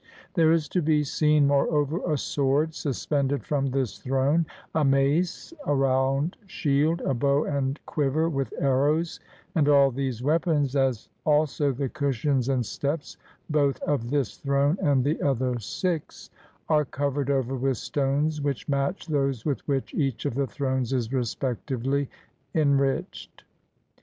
[0.33, 5.75] There is to be seen, moreover, a sword suspended from this throne, a mace, a
[5.75, 9.19] round shield, a bow and quiver with arrows;
[9.53, 13.17] and all these weapons, as also the cushions and steps,
[13.47, 16.31] both of this throne and the other six,
[16.67, 21.13] are covered over with stones which match those with which each of the thrones is
[21.13, 22.09] respectively
[22.55, 23.43] enriched.